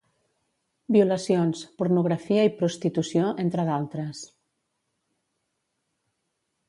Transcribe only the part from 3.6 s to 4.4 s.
d'altres.